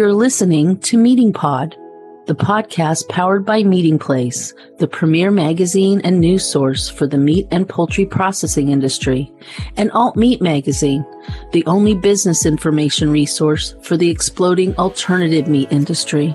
You're 0.00 0.14
listening 0.14 0.78
to 0.78 0.96
Meating 0.96 1.30
Pod, 1.30 1.76
the 2.24 2.34
podcast 2.34 3.06
powered 3.10 3.44
by 3.44 3.62
Meating 3.62 3.98
Place, 3.98 4.54
the 4.78 4.88
premier 4.88 5.30
magazine 5.30 6.00
and 6.04 6.18
news 6.18 6.42
source 6.42 6.88
for 6.88 7.06
the 7.06 7.18
meat 7.18 7.46
and 7.50 7.68
poultry 7.68 8.06
processing 8.06 8.70
industry, 8.70 9.30
and 9.76 9.90
Alt 9.92 10.16
Meat 10.16 10.40
Magazine, 10.40 11.04
the 11.52 11.66
only 11.66 11.94
business 11.94 12.46
information 12.46 13.10
resource 13.10 13.74
for 13.82 13.98
the 13.98 14.08
exploding 14.08 14.74
alternative 14.76 15.48
meat 15.48 15.70
industry. 15.70 16.34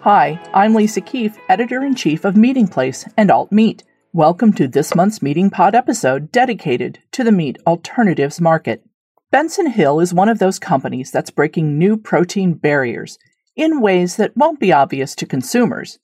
Hi, 0.00 0.40
I'm 0.54 0.74
Lisa 0.74 1.02
Keefe, 1.02 1.36
editor 1.50 1.82
in 1.82 1.94
chief 1.94 2.24
of 2.24 2.38
Meating 2.38 2.68
Place 2.68 3.04
and 3.18 3.30
Alt 3.30 3.52
Meat. 3.52 3.84
Welcome 4.14 4.54
to 4.54 4.66
this 4.66 4.94
month's 4.94 5.20
Meating 5.20 5.50
Pod 5.50 5.74
episode 5.74 6.32
dedicated 6.32 7.00
to 7.12 7.22
the 7.22 7.32
meat 7.32 7.58
alternatives 7.66 8.40
market. 8.40 8.82
Benson 9.30 9.66
Hill 9.66 10.00
is 10.00 10.14
one 10.14 10.30
of 10.30 10.38
those 10.38 10.58
companies 10.58 11.10
that's 11.10 11.30
breaking 11.30 11.76
new 11.76 11.98
protein 11.98 12.54
barriers 12.54 13.18
in 13.56 13.82
ways 13.82 14.16
that 14.16 14.34
won't 14.34 14.58
be 14.58 14.72
obvious 14.72 15.14
to 15.16 15.26
consumers. 15.26 15.98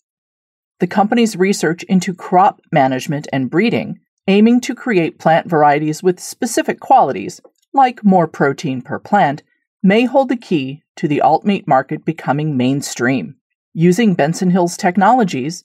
The 0.79 0.87
company's 0.87 1.35
research 1.35 1.85
into 1.85 2.13
crop 2.13 2.61
management 2.71 3.27
and 3.33 3.49
breeding, 3.49 3.99
aiming 4.29 4.61
to 4.63 4.75
create 4.75 5.19
plant 5.19 5.49
varieties 5.49 6.03
with 6.03 6.21
specific 6.21 6.81
qualities, 6.81 7.41
like 7.73 8.05
more 8.05 8.27
protein 8.27 8.83
per 8.83 8.99
plant, 8.99 9.43
may 9.83 10.05
hold 10.05 10.29
the 10.29 10.37
key 10.37 10.83
to 10.97 11.09
the 11.09 11.23
alt 11.23 11.47
meat 11.47 11.67
market 11.67 12.05
becoming 12.05 12.59
mainstream. 12.59 13.37
Using 13.73 14.15
Benson 14.15 14.51
Hill's 14.51 14.77
technologies, 14.77 15.65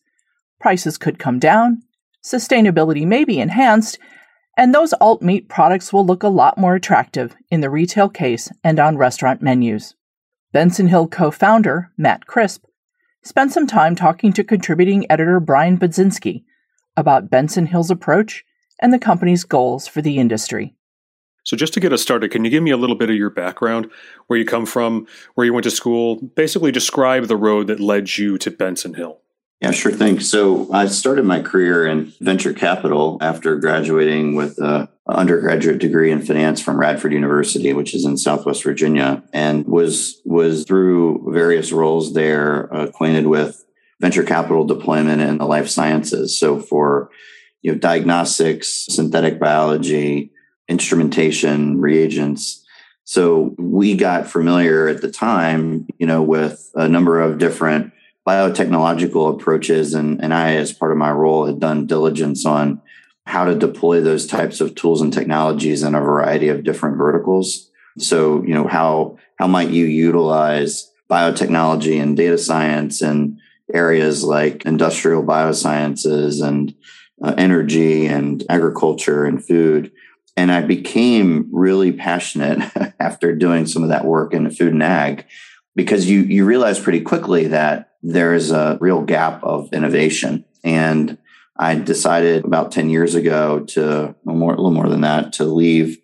prices 0.62 0.98
could 0.98 1.20
come 1.20 1.40
down, 1.40 1.84
sustainability 2.24 3.06
may 3.06 3.26
be 3.26 3.42
enhanced, 3.42 4.00
and 4.60 4.76
those 4.76 4.92
alt 5.00 5.22
meat 5.22 5.48
products 5.48 5.94
will 5.94 6.06
look 6.06 6.22
a 6.22 6.28
lot 6.28 6.58
more 6.58 6.76
attractive 6.76 7.34
in 7.50 7.62
the 7.62 7.70
retail 7.70 8.10
case 8.10 8.52
and 8.62 8.78
on 8.78 8.98
restaurant 8.98 9.42
menus. 9.42 9.96
Benson 10.52 10.90
Hill 10.90 11.08
co 11.08 11.32
founder, 11.32 11.94
Matt 11.98 12.26
Crisp, 12.28 12.66
spent 13.24 13.54
some 13.54 13.68
time 13.68 13.96
talking 13.96 14.34
to 14.34 14.44
contributing 14.44 15.10
editor 15.10 15.40
Brian 15.40 15.78
Budzinski 15.78 16.44
about 16.98 17.30
Benson 17.30 17.68
Hill's 17.68 17.90
approach 17.90 18.44
and 18.82 18.92
the 18.92 19.00
company's 19.00 19.46
goals 19.46 19.88
for 19.88 20.02
the 20.02 20.18
industry. 20.18 20.76
So, 21.46 21.56
just 21.56 21.74
to 21.76 21.80
get 21.80 21.94
us 21.94 22.02
started, 22.02 22.30
can 22.32 22.44
you 22.44 22.52
give 22.52 22.62
me 22.62 22.72
a 22.72 22.78
little 22.78 22.98
bit 22.98 23.10
of 23.10 23.16
your 23.16 23.30
background, 23.30 23.90
where 24.28 24.38
you 24.38 24.44
come 24.44 24.66
from, 24.66 25.08
where 25.36 25.46
you 25.46 25.54
went 25.54 25.64
to 25.64 25.72
school? 25.72 26.18
Basically, 26.36 26.74
describe 26.74 27.28
the 27.28 27.38
road 27.38 27.68
that 27.68 27.80
led 27.80 28.18
you 28.18 28.38
to 28.40 28.52
Benson 28.52 28.96
Hill. 28.96 29.22
Yeah, 29.62 29.72
sure 29.72 29.92
thing. 29.92 30.22
So 30.22 30.72
I 30.72 30.86
started 30.86 31.26
my 31.26 31.42
career 31.42 31.86
in 31.86 32.14
venture 32.22 32.54
capital 32.54 33.18
after 33.20 33.58
graduating 33.58 34.36
with 34.36 34.58
an 34.58 34.88
undergraduate 35.06 35.80
degree 35.80 36.12
in 36.12 36.22
finance 36.22 36.62
from 36.62 36.80
Radford 36.80 37.12
University, 37.12 37.74
which 37.74 37.94
is 37.94 38.06
in 38.06 38.16
Southwest 38.16 38.64
Virginia, 38.64 39.22
and 39.34 39.68
was 39.68 40.22
was 40.24 40.64
through 40.64 41.34
various 41.34 41.74
roles 41.74 42.14
there 42.14 42.66
acquainted 42.72 43.28
with 43.28 43.66
venture 44.00 44.24
capital 44.24 44.64
deployment 44.64 45.22
in 45.22 45.40
the 45.40 45.46
life 45.46 45.68
sciences. 45.68 46.40
So 46.40 46.62
for 46.62 47.10
you 47.62 47.74
know 47.74 47.78
diagnostics, 47.78 48.86
synthetic 48.88 49.40
biology, 49.40 50.32
instrumentation, 50.70 51.82
reagents. 51.82 52.66
So 53.04 53.56
we 53.58 53.98
got 53.98 54.28
familiar 54.28 54.88
at 54.88 55.02
the 55.02 55.12
time, 55.12 55.88
you 55.98 56.06
know, 56.08 56.22
with 56.22 56.70
a 56.76 56.88
number 56.88 57.20
of 57.20 57.40
different 57.40 57.92
biotechnological 58.30 59.34
approaches. 59.34 59.96
And, 59.96 60.24
and 60.24 60.36
I, 60.36 60.54
as 60.54 60.72
part 60.72 60.92
of 60.92 61.00
my 61.00 61.12
role, 61.12 61.48
had 61.48 61.60
done 61.60 61.88
diligence 61.88 62.46
on 62.46 62.80
how 63.26 63.46
to 63.46 63.56
deploy 63.56 64.02
those 64.02 64.28
types 64.28 64.62
of 64.62 64.76
tools 64.76 65.02
and 65.02 65.12
technologies 65.12 65.82
in 65.82 65.96
a 65.96 66.00
variety 66.00 66.50
of 66.50 66.64
different 66.64 66.98
verticals. 66.98 67.72
So, 67.98 68.44
you 68.44 68.54
know, 68.54 68.68
how, 68.68 69.18
how 69.40 69.48
might 69.48 69.72
you 69.72 69.86
utilize 69.86 70.92
biotechnology 71.10 72.00
and 72.00 72.16
data 72.16 72.38
science 72.38 73.02
in 73.02 73.40
areas 73.74 74.24
like 74.24 74.64
industrial 74.64 75.24
biosciences 75.24 76.46
and 76.46 76.76
uh, 77.24 77.34
energy 77.36 78.06
and 78.06 78.44
agriculture 78.48 79.26
and 79.26 79.44
food? 79.44 79.92
And 80.38 80.52
I 80.52 80.62
became 80.62 81.50
really 81.52 81.92
passionate 81.92 82.60
after 83.00 83.36
doing 83.36 83.66
some 83.66 83.82
of 83.82 83.90
that 83.90 84.06
work 84.06 84.36
in 84.36 84.52
food 84.52 84.74
and 84.74 84.84
ag 84.84 85.26
because 85.76 86.10
you 86.10 86.22
you 86.22 86.46
realize 86.46 86.80
pretty 86.80 87.02
quickly 87.02 87.48
that 87.48 87.89
there 88.02 88.34
is 88.34 88.52
a 88.52 88.78
real 88.80 89.02
gap 89.02 89.44
of 89.44 89.72
innovation 89.74 90.46
and 90.64 91.18
I 91.60 91.76
decided 91.76 92.46
about 92.46 92.72
10 92.72 92.90
years 92.90 93.16
ago 93.16 93.60
to 93.60 94.16
more, 94.24 94.54
a 94.54 94.56
little 94.56 94.72
more 94.72 94.88
than 94.88 95.02
that 95.02 95.34
to 95.34 95.44
leave 95.44 95.98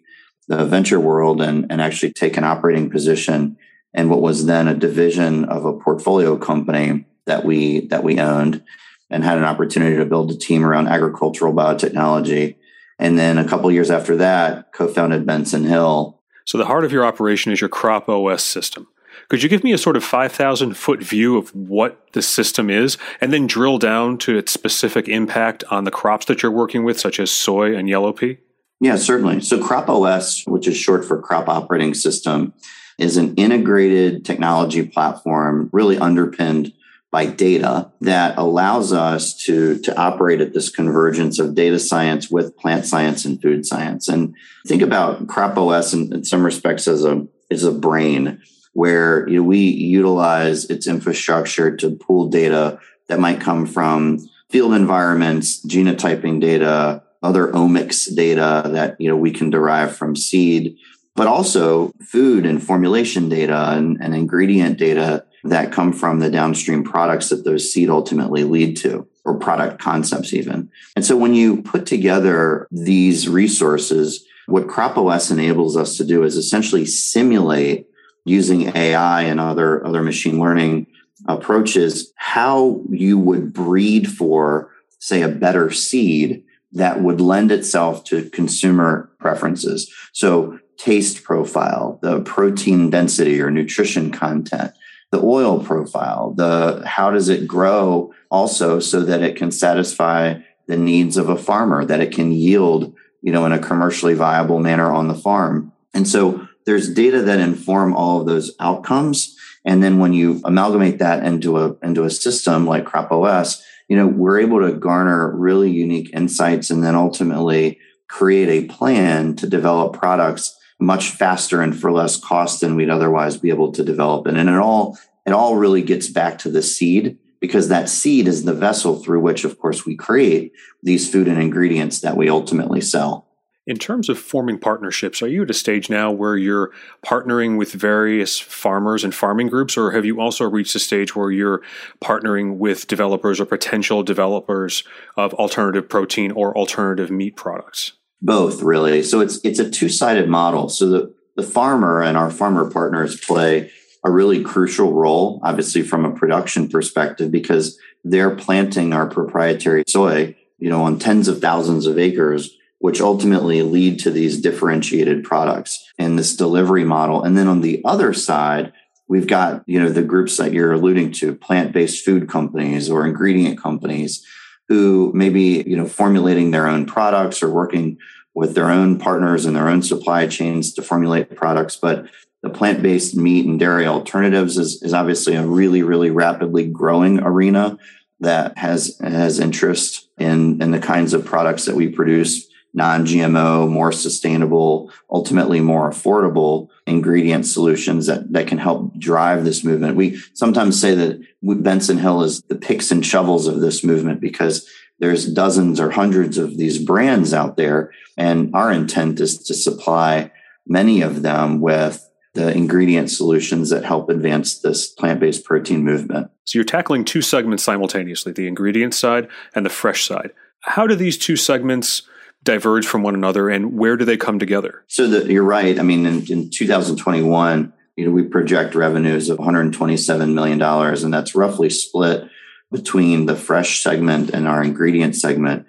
the 0.49 0.65
venture 0.65 0.99
world 0.99 1.41
and, 1.41 1.65
and 1.71 1.81
actually 1.81 2.11
take 2.11 2.35
an 2.35 2.43
operating 2.43 2.89
position 2.89 3.57
in 3.93 4.09
what 4.09 4.21
was 4.21 4.45
then 4.45 4.67
a 4.67 4.75
division 4.75 5.45
of 5.45 5.63
a 5.63 5.73
portfolio 5.73 6.37
company 6.37 7.05
that 7.25 7.45
we 7.45 7.87
that 7.87 8.03
we 8.03 8.19
owned 8.19 8.61
and 9.09 9.23
had 9.23 9.37
an 9.37 9.45
opportunity 9.45 9.95
to 9.95 10.05
build 10.05 10.29
a 10.29 10.37
team 10.37 10.65
around 10.65 10.87
agricultural 10.87 11.53
biotechnology. 11.53 12.57
And 12.99 13.17
then 13.17 13.37
a 13.37 13.47
couple 13.47 13.71
years 13.71 13.89
after 13.89 14.17
that, 14.17 14.73
co-founded 14.73 15.25
Benson 15.25 15.63
Hill. 15.63 16.21
So 16.45 16.57
the 16.57 16.65
heart 16.65 16.83
of 16.83 16.91
your 16.91 17.05
operation 17.05 17.51
is 17.51 17.61
your 17.61 17.69
crop 17.69 18.09
OS 18.09 18.43
system. 18.43 18.87
Could 19.29 19.41
you 19.41 19.49
give 19.49 19.63
me 19.63 19.73
a 19.73 19.77
sort 19.77 19.97
of 19.97 20.03
5,000 20.03 20.75
foot 20.75 21.01
view 21.01 21.37
of 21.37 21.53
what 21.55 22.11
the 22.13 22.21
system 22.21 22.69
is 22.69 22.97
and 23.19 23.33
then 23.33 23.47
drill 23.47 23.77
down 23.77 24.17
to 24.19 24.37
its 24.37 24.51
specific 24.51 25.07
impact 25.07 25.63
on 25.71 25.83
the 25.83 25.91
crops 25.91 26.25
that 26.27 26.43
you're 26.43 26.51
working 26.51 26.83
with, 26.83 26.99
such 26.99 27.19
as 27.19 27.31
soy 27.31 27.75
and 27.75 27.89
yellow 27.89 28.13
pea? 28.13 28.37
Yeah, 28.79 28.97
certainly. 28.97 29.41
So, 29.41 29.63
Crop 29.63 29.89
OS, 29.89 30.45
which 30.45 30.67
is 30.67 30.77
short 30.77 31.05
for 31.05 31.21
Crop 31.21 31.47
Operating 31.47 31.93
System, 31.93 32.53
is 32.97 33.17
an 33.17 33.33
integrated 33.35 34.25
technology 34.25 34.85
platform 34.85 35.69
really 35.73 35.97
underpinned 35.97 36.73
by 37.11 37.25
data 37.25 37.89
that 38.01 38.37
allows 38.37 38.91
us 38.91 39.33
to, 39.33 39.79
to 39.79 39.97
operate 39.97 40.41
at 40.41 40.53
this 40.53 40.69
convergence 40.69 41.39
of 41.39 41.55
data 41.55 41.79
science 41.79 42.29
with 42.29 42.57
plant 42.57 42.85
science 42.85 43.23
and 43.23 43.41
food 43.41 43.65
science. 43.65 44.09
And 44.09 44.35
think 44.67 44.81
about 44.81 45.25
Crop 45.27 45.57
OS 45.57 45.93
in, 45.93 46.13
in 46.13 46.23
some 46.25 46.45
respects 46.45 46.87
as 46.87 47.05
a, 47.05 47.25
as 47.49 47.63
a 47.63 47.71
brain 47.71 48.41
where 48.75 49.27
you 49.29 49.37
know, 49.37 49.43
we 49.43 49.59
utilize 49.59 50.65
its 50.65 50.85
infrastructure 50.85 51.73
to 51.77 51.91
pull 51.91 52.27
data 52.27 52.77
that 53.07 53.21
might 53.21 53.39
come 53.39 53.65
from 53.65 54.19
field 54.49 54.73
environments, 54.73 55.65
genotyping 55.65 56.41
data, 56.41 57.01
other 57.23 57.47
omics 57.53 58.13
data 58.13 58.69
that 58.73 58.99
you 58.99 59.07
know 59.07 59.15
we 59.15 59.31
can 59.31 59.49
derive 59.49 59.95
from 59.95 60.13
seed, 60.13 60.77
but 61.15 61.25
also 61.25 61.93
food 62.01 62.45
and 62.45 62.61
formulation 62.61 63.29
data 63.29 63.71
and, 63.71 63.97
and 64.01 64.13
ingredient 64.13 64.77
data 64.77 65.23
that 65.45 65.71
come 65.71 65.93
from 65.93 66.19
the 66.19 66.29
downstream 66.29 66.83
products 66.83 67.29
that 67.29 67.45
those 67.45 67.71
seed 67.71 67.89
ultimately 67.89 68.43
lead 68.43 68.75
to 68.75 69.07
or 69.23 69.39
product 69.39 69.79
concepts 69.79 70.33
even. 70.33 70.69
And 70.97 71.05
so 71.05 71.15
when 71.15 71.33
you 71.33 71.61
put 71.61 71.85
together 71.85 72.67
these 72.71 73.29
resources, 73.29 74.25
what 74.47 74.67
CropOS 74.67 75.31
enables 75.31 75.77
us 75.77 75.95
to 75.95 76.03
do 76.03 76.23
is 76.23 76.35
essentially 76.35 76.85
simulate 76.85 77.87
using 78.25 78.75
AI 78.75 79.21
and 79.21 79.39
other, 79.39 79.85
other 79.85 80.01
machine 80.01 80.39
learning 80.39 80.87
approaches, 81.27 82.11
how 82.15 82.81
you 82.89 83.17
would 83.17 83.53
breed 83.53 84.11
for, 84.11 84.71
say, 84.99 85.21
a 85.21 85.29
better 85.29 85.71
seed 85.71 86.43
that 86.73 87.01
would 87.01 87.21
lend 87.21 87.51
itself 87.51 88.03
to 88.03 88.29
consumer 88.31 89.09
preferences. 89.19 89.91
So, 90.11 90.59
taste 90.77 91.23
profile, 91.23 91.99
the 92.01 92.19
protein 92.21 92.89
density 92.89 93.39
or 93.39 93.49
nutrition 93.49 94.11
content, 94.11 94.73
the 95.11 95.21
oil 95.21 95.63
profile, 95.63 96.33
the 96.35 96.83
how 96.85 97.11
does 97.11 97.29
it 97.29 97.47
grow 97.47 98.13
also 98.29 98.81
so 98.81 99.01
that 99.01 99.21
it 99.21 99.37
can 99.37 99.51
satisfy 99.51 100.39
the 100.67 100.75
needs 100.75 101.15
of 101.15 101.29
a 101.29 101.37
farmer, 101.37 101.85
that 101.85 102.01
it 102.01 102.11
can 102.11 102.33
yield, 102.33 102.93
you 103.21 103.31
know, 103.31 103.45
in 103.45 103.53
a 103.53 103.59
commercially 103.59 104.15
viable 104.15 104.59
manner 104.59 104.91
on 104.91 105.07
the 105.07 105.15
farm. 105.15 105.71
And 105.93 106.05
so 106.05 106.45
there's 106.65 106.93
data 106.93 107.21
that 107.23 107.39
inform 107.39 107.95
all 107.95 108.19
of 108.19 108.27
those 108.27 108.55
outcomes. 108.59 109.35
And 109.63 109.81
then 109.81 109.99
when 109.99 110.13
you 110.13 110.41
amalgamate 110.43 110.99
that 110.99 111.23
into 111.23 111.57
a 111.57 111.75
into 111.81 112.03
a 112.03 112.09
system 112.09 112.65
like 112.65 112.85
Crop 112.85 113.11
OS, 113.11 113.63
you 113.87 113.95
know, 113.97 114.07
we're 114.07 114.39
able 114.39 114.61
to 114.61 114.73
garner 114.73 115.35
really 115.35 115.71
unique 115.71 116.11
insights 116.13 116.69
and 116.69 116.83
then 116.83 116.95
ultimately 116.95 117.79
create 118.07 118.49
a 118.49 118.67
plan 118.67 119.35
to 119.35 119.47
develop 119.47 119.93
products 119.93 120.57
much 120.79 121.11
faster 121.11 121.61
and 121.61 121.79
for 121.79 121.91
less 121.91 122.17
cost 122.17 122.61
than 122.61 122.75
we'd 122.75 122.89
otherwise 122.89 123.37
be 123.37 123.49
able 123.49 123.71
to 123.71 123.83
develop. 123.83 124.27
And, 124.27 124.37
and 124.37 124.49
it 124.49 124.57
all 124.57 124.97
it 125.25 125.33
all 125.33 125.55
really 125.55 125.81
gets 125.81 126.09
back 126.09 126.37
to 126.39 126.49
the 126.49 126.61
seed 126.61 127.17
because 127.39 127.67
that 127.69 127.89
seed 127.89 128.27
is 128.27 128.43
the 128.43 128.53
vessel 128.53 129.01
through 129.01 129.19
which, 129.19 129.43
of 129.43 129.59
course, 129.59 129.85
we 129.85 129.95
create 129.95 130.51
these 130.83 131.11
food 131.11 131.27
and 131.27 131.41
ingredients 131.41 132.01
that 132.01 132.17
we 132.17 132.29
ultimately 132.29 132.81
sell. 132.81 133.27
In 133.67 133.77
terms 133.77 134.09
of 134.09 134.19
forming 134.19 134.59
partnerships, 134.59 135.23
are 135.23 135.27
you 135.27 135.41
at 135.41 135.49
a 135.49 135.53
stage 135.53 135.89
now 135.89 136.11
where 136.11 136.37
you're 136.37 136.71
partnering 137.03 137.57
with 137.57 137.71
various 137.71 138.37
farmers 138.39 139.03
and 139.03 139.13
farming 139.13 139.47
groups, 139.47 139.75
or 139.75 139.91
have 139.91 140.05
you 140.05 140.21
also 140.21 140.47
reached 140.47 140.75
a 140.75 140.79
stage 140.79 141.15
where 141.15 141.31
you're 141.31 141.63
partnering 141.99 142.57
with 142.57 142.85
developers 142.85 143.39
or 143.39 143.45
potential 143.45 144.03
developers 144.03 144.83
of 145.17 145.33
alternative 145.33 145.89
protein 145.89 146.31
or 146.31 146.55
alternative 146.55 147.09
meat 147.09 147.35
products? 147.35 147.93
Both, 148.21 148.61
really. 148.61 149.01
So 149.01 149.19
it's 149.19 149.39
it's 149.43 149.59
a 149.59 149.69
two 149.69 149.89
sided 149.89 150.29
model. 150.29 150.69
So 150.69 150.87
the 150.87 151.15
the 151.35 151.43
farmer 151.43 152.01
and 152.01 152.17
our 152.17 152.29
farmer 152.29 152.69
partners 152.69 153.19
play 153.19 153.71
a 154.03 154.11
really 154.11 154.43
crucial 154.43 154.93
role, 154.93 155.39
obviously 155.43 155.81
from 155.81 156.05
a 156.05 156.13
production 156.13 156.69
perspective, 156.69 157.31
because 157.31 157.79
they're 158.03 158.35
planting 158.35 158.93
our 158.93 159.07
proprietary 159.07 159.83
soy, 159.87 160.35
you 160.59 160.69
know, 160.69 160.83
on 160.83 160.99
tens 160.99 161.27
of 161.27 161.41
thousands 161.41 161.87
of 161.87 161.97
acres, 161.97 162.55
which 162.85 163.01
ultimately 163.01 163.63
lead 163.63 163.97
to 163.97 164.11
these 164.11 164.39
differentiated 164.39 165.23
products 165.23 165.91
and 165.97 166.19
this 166.19 166.35
delivery 166.35 166.83
model. 166.83 167.23
And 167.23 167.35
then 167.35 167.47
on 167.47 167.61
the 167.61 167.81
other 167.83 168.13
side, 168.13 168.73
we've 169.07 169.25
got, 169.25 169.63
you 169.65 169.79
know, 169.79 169.89
the 169.89 170.03
groups 170.03 170.37
that 170.37 170.53
you're 170.53 170.73
alluding 170.73 171.11
to, 171.13 171.33
plant-based 171.33 172.05
food 172.05 172.29
companies 172.29 172.87
or 172.87 173.07
ingredient 173.07 173.59
companies 173.59 174.23
who 174.69 175.11
may 175.15 175.29
be, 175.29 175.63
you 175.65 175.75
know, 175.75 175.87
formulating 175.87 176.51
their 176.51 176.67
own 176.67 176.85
products 176.85 177.41
or 177.41 177.49
working 177.49 177.97
with 178.35 178.53
their 178.53 178.69
own 178.69 178.99
partners 178.99 179.47
and 179.47 179.55
their 179.55 179.67
own 179.67 179.81
supply 179.81 180.27
chains 180.27 180.71
to 180.75 180.83
formulate 180.83 181.35
products. 181.35 181.75
But 181.75 182.05
the 182.43 182.51
plant-based 182.51 183.17
meat 183.17 183.47
and 183.47 183.59
dairy 183.59 183.87
alternatives 183.87 184.59
is, 184.59 184.83
is 184.83 184.93
obviously 184.93 185.33
a 185.33 185.43
really, 185.43 185.81
really 185.81 186.11
rapidly 186.11 186.67
growing 186.67 187.19
arena 187.19 187.79
that 188.19 188.55
has 188.59 188.95
has 189.01 189.39
interest 189.39 190.07
in, 190.19 190.61
in 190.61 190.69
the 190.69 190.79
kinds 190.79 191.15
of 191.15 191.25
products 191.25 191.65
that 191.65 191.75
we 191.75 191.87
produce, 191.87 192.47
non-GMO, 192.75 193.69
more 193.69 193.91
sustainable, 193.91 194.91
ultimately 195.09 195.61
more 195.61 195.89
affordable 195.89 196.67
ingredient 196.85 197.45
solutions 197.45 198.05
that, 198.05 198.31
that 198.33 198.47
can 198.47 198.57
help 198.57 198.95
drive 198.99 199.45
this 199.45 199.63
movement. 199.63 199.95
We 199.95 200.17
sometimes 200.33 200.79
say 200.79 200.93
that 200.93 201.21
Benson 201.41 201.97
Hill 201.97 202.21
is 202.21 202.41
the 202.43 202.55
picks 202.55 202.91
and 202.91 203.03
shovels 203.03 203.47
of 203.47 203.61
this 203.61 203.83
movement 203.83 204.19
because 204.19 204.69
there's 204.99 205.25
dozens 205.25 205.79
or 205.79 205.89
hundreds 205.89 206.37
of 206.37 206.57
these 206.57 206.77
brands 206.77 207.33
out 207.33 207.57
there. 207.57 207.91
And 208.17 208.53
our 208.53 208.71
intent 208.71 209.19
is 209.19 209.37
to 209.43 209.53
supply 209.53 210.31
many 210.67 211.01
of 211.01 211.21
them 211.21 211.61
with 211.61 212.07
the 212.33 212.51
ingredient 212.51 213.09
solutions 213.09 213.69
that 213.69 213.85
help 213.85 214.09
advance 214.09 214.59
this 214.59 214.87
plant 214.87 215.21
based 215.21 215.45
protein 215.45 215.83
movement. 215.83 216.29
So 216.43 216.57
you're 216.57 216.65
tackling 216.65 217.05
two 217.05 217.21
segments 217.21 217.63
simultaneously 217.63 218.33
the 218.33 218.47
ingredient 218.47 218.93
side 218.93 219.29
and 219.53 219.65
the 219.65 219.69
fresh 219.69 220.05
side. 220.05 220.31
How 220.61 220.85
do 220.85 220.95
these 220.95 221.17
two 221.17 221.37
segments 221.37 222.01
diverge 222.45 222.85
from 222.85 223.03
one 223.03 223.15
another 223.15 223.49
and 223.49 223.77
where 223.77 223.97
do 223.97 224.05
they 224.05 224.15
come 224.15 224.39
together? 224.39 224.85
So 224.87 225.07
the, 225.07 225.31
you're 225.31 225.43
right. 225.43 225.77
I 225.77 225.83
mean, 225.83 226.05
in, 226.05 226.31
in 226.31 226.49
2021, 226.49 227.73
you 227.97 228.05
know, 228.05 228.11
we 228.11 228.23
project 228.23 228.75
revenues 228.75 229.29
of 229.29 229.37
$127 229.37 230.33
million, 230.33 230.61
and 230.61 231.13
that's 231.13 231.35
roughly 231.35 231.69
split 231.69 232.29
between 232.71 233.25
the 233.25 233.35
fresh 233.35 233.81
segment 233.81 234.29
and 234.29 234.47
our 234.47 234.63
ingredient 234.63 235.15
segment. 235.15 235.65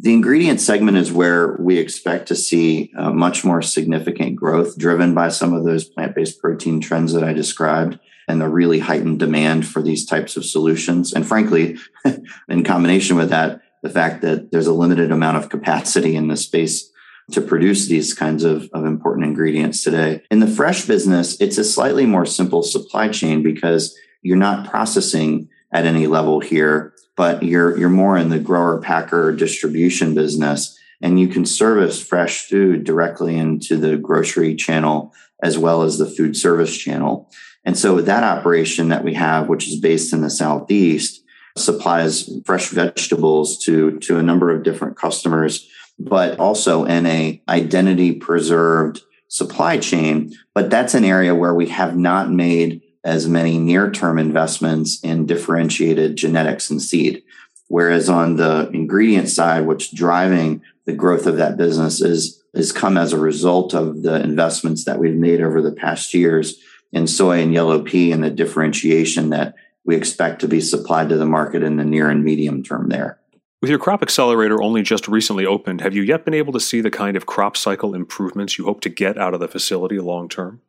The 0.00 0.12
ingredient 0.12 0.60
segment 0.60 0.96
is 0.96 1.12
where 1.12 1.56
we 1.58 1.78
expect 1.78 2.28
to 2.28 2.36
see 2.36 2.92
uh, 2.96 3.10
much 3.10 3.44
more 3.44 3.62
significant 3.62 4.36
growth 4.36 4.78
driven 4.78 5.14
by 5.14 5.28
some 5.28 5.52
of 5.52 5.64
those 5.64 5.84
plant 5.84 6.14
based 6.14 6.40
protein 6.40 6.80
trends 6.80 7.12
that 7.12 7.24
I 7.24 7.32
described 7.32 7.98
and 8.28 8.40
the 8.40 8.48
really 8.48 8.78
heightened 8.78 9.18
demand 9.18 9.66
for 9.66 9.82
these 9.82 10.04
types 10.04 10.36
of 10.36 10.44
solutions. 10.44 11.12
And 11.12 11.26
frankly, 11.26 11.78
in 12.48 12.62
combination 12.62 13.16
with 13.16 13.30
that, 13.30 13.62
the 13.82 13.90
fact 13.90 14.22
that 14.22 14.50
there's 14.50 14.66
a 14.66 14.72
limited 14.72 15.12
amount 15.12 15.36
of 15.36 15.48
capacity 15.48 16.16
in 16.16 16.28
the 16.28 16.36
space 16.36 16.90
to 17.32 17.40
produce 17.40 17.86
these 17.86 18.14
kinds 18.14 18.42
of, 18.42 18.68
of 18.72 18.84
important 18.84 19.26
ingredients 19.26 19.82
today. 19.82 20.22
In 20.30 20.40
the 20.40 20.46
fresh 20.46 20.86
business, 20.86 21.38
it's 21.40 21.58
a 21.58 21.64
slightly 21.64 22.06
more 22.06 22.24
simple 22.24 22.62
supply 22.62 23.08
chain 23.08 23.42
because 23.42 23.96
you're 24.22 24.36
not 24.36 24.68
processing 24.68 25.48
at 25.72 25.84
any 25.84 26.06
level 26.06 26.40
here, 26.40 26.94
but 27.16 27.42
you're 27.42 27.76
you're 27.78 27.90
more 27.90 28.16
in 28.16 28.30
the 28.30 28.38
grower 28.38 28.80
packer 28.80 29.32
distribution 29.32 30.14
business 30.14 30.78
and 31.00 31.20
you 31.20 31.28
can 31.28 31.46
service 31.46 32.02
fresh 32.02 32.46
food 32.46 32.84
directly 32.84 33.36
into 33.36 33.76
the 33.76 33.96
grocery 33.96 34.54
channel 34.54 35.12
as 35.42 35.56
well 35.56 35.82
as 35.82 35.98
the 35.98 36.06
food 36.06 36.36
service 36.36 36.76
channel. 36.76 37.30
And 37.64 37.76
so 37.76 38.00
that 38.00 38.24
operation 38.24 38.88
that 38.88 39.04
we 39.04 39.14
have, 39.14 39.48
which 39.48 39.68
is 39.68 39.78
based 39.78 40.12
in 40.12 40.22
the 40.22 40.30
Southeast, 40.30 41.22
supplies 41.58 42.30
fresh 42.44 42.68
vegetables 42.68 43.58
to, 43.64 43.98
to 44.00 44.18
a 44.18 44.22
number 44.22 44.50
of 44.50 44.62
different 44.62 44.96
customers, 44.96 45.68
but 45.98 46.38
also 46.38 46.84
in 46.84 47.06
a 47.06 47.42
identity 47.48 48.12
preserved 48.12 49.02
supply 49.28 49.78
chain. 49.78 50.34
But 50.54 50.70
that's 50.70 50.94
an 50.94 51.04
area 51.04 51.34
where 51.34 51.54
we 51.54 51.68
have 51.68 51.96
not 51.96 52.30
made 52.30 52.82
as 53.04 53.28
many 53.28 53.58
near 53.58 53.90
term 53.90 54.18
investments 54.18 55.00
in 55.00 55.26
differentiated 55.26 56.16
genetics 56.16 56.70
and 56.70 56.80
seed. 56.80 57.22
Whereas 57.68 58.08
on 58.08 58.36
the 58.36 58.70
ingredient 58.72 59.28
side, 59.28 59.66
what's 59.66 59.90
driving 59.90 60.62
the 60.86 60.94
growth 60.94 61.26
of 61.26 61.36
that 61.36 61.58
business 61.58 62.00
is, 62.00 62.42
has 62.54 62.72
come 62.72 62.96
as 62.96 63.12
a 63.12 63.18
result 63.18 63.74
of 63.74 64.02
the 64.02 64.22
investments 64.22 64.84
that 64.84 64.98
we've 64.98 65.14
made 65.14 65.42
over 65.42 65.60
the 65.60 65.72
past 65.72 66.14
years 66.14 66.58
in 66.92 67.06
soy 67.06 67.42
and 67.42 67.52
yellow 67.52 67.82
pea 67.82 68.10
and 68.12 68.24
the 68.24 68.30
differentiation 68.30 69.30
that 69.30 69.54
we 69.88 69.96
expect 69.96 70.42
to 70.42 70.46
be 70.46 70.60
supplied 70.60 71.08
to 71.08 71.16
the 71.16 71.24
market 71.24 71.62
in 71.62 71.76
the 71.76 71.84
near 71.84 72.10
and 72.10 72.22
medium 72.22 72.62
term 72.62 72.90
there. 72.90 73.18
With 73.62 73.70
your 73.70 73.78
crop 73.78 74.02
accelerator 74.02 74.62
only 74.62 74.82
just 74.82 75.08
recently 75.08 75.46
opened, 75.46 75.80
have 75.80 75.94
you 75.94 76.02
yet 76.02 76.26
been 76.26 76.34
able 76.34 76.52
to 76.52 76.60
see 76.60 76.82
the 76.82 76.90
kind 76.90 77.16
of 77.16 77.24
crop 77.24 77.56
cycle 77.56 77.94
improvements 77.94 78.58
you 78.58 78.66
hope 78.66 78.82
to 78.82 78.90
get 78.90 79.16
out 79.16 79.32
of 79.32 79.40
the 79.40 79.48
facility 79.48 79.98
long 79.98 80.28
term? 80.28 80.60